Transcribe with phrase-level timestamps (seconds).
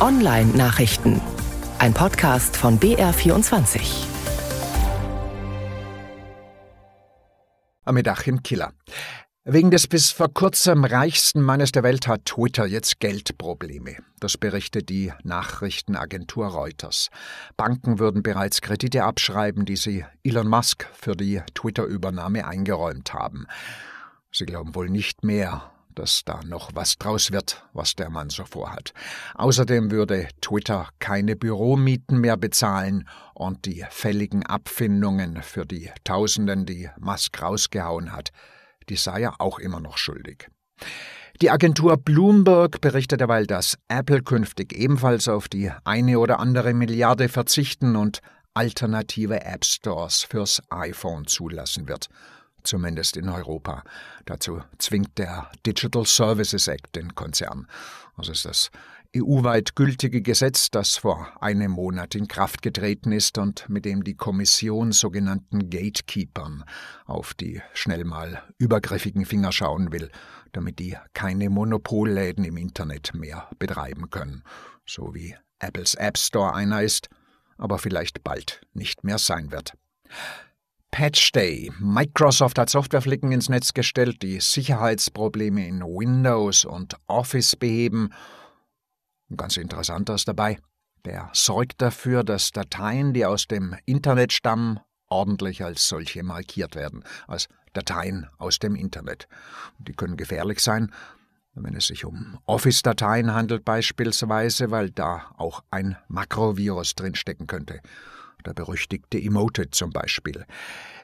[0.00, 1.20] Online-Nachrichten.
[1.78, 4.06] Ein Podcast von BR24.
[7.92, 8.72] Mit Achim Killer.
[9.44, 13.96] Wegen des bis vor kurzem reichsten Mannes der Welt hat Twitter jetzt Geldprobleme.
[14.20, 17.10] Das berichtet die Nachrichtenagentur Reuters.
[17.58, 23.46] Banken würden bereits Kredite abschreiben, die sie Elon Musk für die Twitter-Übernahme eingeräumt haben.
[24.32, 28.44] Sie glauben wohl nicht mehr dass da noch was draus wird, was der Mann so
[28.44, 28.92] vorhat.
[29.34, 36.88] Außerdem würde Twitter keine Büromieten mehr bezahlen und die fälligen Abfindungen für die Tausenden, die
[36.98, 38.30] Musk rausgehauen hat,
[38.88, 40.48] die sei er auch immer noch schuldig.
[41.42, 47.28] Die Agentur Bloomberg berichtet derweil, dass Apple künftig ebenfalls auf die eine oder andere Milliarde
[47.28, 48.20] verzichten und
[48.52, 52.08] alternative App Stores fürs iPhone zulassen wird
[52.64, 53.82] zumindest in Europa.
[54.26, 57.66] Dazu zwingt der Digital Services Act den Konzern.
[58.16, 58.70] Das ist das
[59.16, 64.14] EU-weit gültige Gesetz, das vor einem Monat in Kraft getreten ist und mit dem die
[64.14, 66.64] Kommission sogenannten Gatekeepern
[67.06, 70.12] auf die schnell mal übergriffigen Finger schauen will,
[70.52, 74.44] damit die keine Monopolläden im Internet mehr betreiben können,
[74.86, 77.08] so wie Apples App Store einer ist,
[77.58, 79.74] aber vielleicht bald nicht mehr sein wird.
[80.90, 81.70] Patch Day.
[81.78, 88.10] Microsoft hat Softwareflicken ins Netz gestellt, die Sicherheitsprobleme in Windows und Office beheben.
[89.36, 90.58] Ganz interessant ist dabei.
[91.04, 97.04] Der sorgt dafür, dass Dateien, die aus dem Internet stammen, ordentlich als solche markiert werden,
[97.26, 99.28] als Dateien aus dem Internet.
[99.78, 100.92] Die können gefährlich sein,
[101.54, 107.80] wenn es sich um Office-Dateien handelt beispielsweise, weil da auch ein Makrovirus drinstecken könnte
[108.42, 110.44] der berüchtigte Emoted zum Beispiel.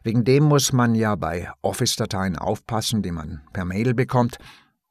[0.03, 4.39] Wegen dem muss man ja bei Office-Dateien aufpassen, die man per Mail bekommt,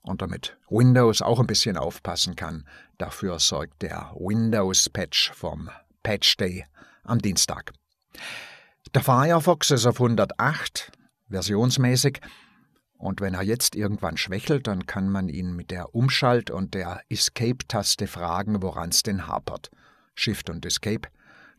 [0.02, 2.68] und damit Windows auch ein bisschen aufpassen kann.
[2.98, 5.70] Dafür sorgt der Windows-Patch vom
[6.04, 6.66] Patch Day
[7.04, 7.74] am Dienstag.
[8.94, 10.92] Der Firefox ist auf 108,
[11.30, 12.22] versionsmäßig,
[12.98, 17.02] und wenn er jetzt irgendwann schwächelt, dann kann man ihn mit der Umschalt- und der
[17.10, 19.70] Escape-Taste fragen, woran es denn hapert.
[20.16, 21.10] Shift und Escape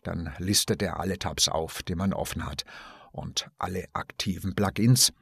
[0.06, 2.64] dann listet er alle Tabs auf, die man offen hat
[3.12, 5.12] und alle aktiven Plugins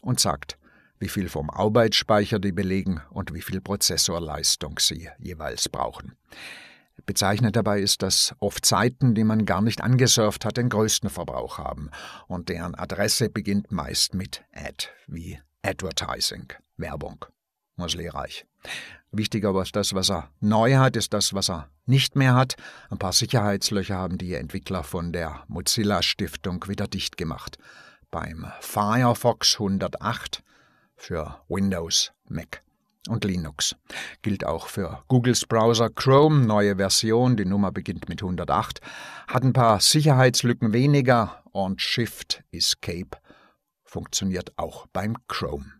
[0.00, 0.58] und sagt,
[0.98, 6.16] wie viel vom Arbeitsspeicher die belegen und wie viel Prozessorleistung sie jeweils brauchen.
[7.04, 11.58] Bezeichnet dabei ist, dass oft Seiten, die man gar nicht angesurft hat, den größten Verbrauch
[11.58, 11.90] haben
[12.26, 17.24] und deren Adresse beginnt meist mit Ad wie Advertising, Werbung.
[17.76, 18.46] Was lehrreich.
[19.18, 22.56] Wichtiger aber das, was er neu hat, ist das, was er nicht mehr hat.
[22.90, 27.58] Ein paar Sicherheitslöcher haben die Entwickler von der Mozilla Stiftung wieder dicht gemacht.
[28.10, 30.42] Beim Firefox 108
[30.96, 32.62] für Windows, Mac
[33.08, 33.76] und Linux.
[34.22, 38.80] Gilt auch für Googles Browser Chrome, neue Version, die Nummer beginnt mit 108,
[39.28, 43.18] hat ein paar Sicherheitslücken weniger und Shift Escape
[43.84, 45.75] funktioniert auch beim Chrome.